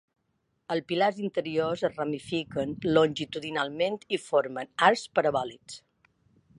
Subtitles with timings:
[0.75, 5.83] Els pilars interiors es ramifiquen longitudinalment i formen arcs parabòlics.